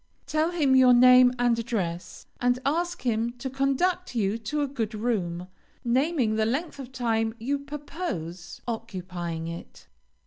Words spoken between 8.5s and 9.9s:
occupying it.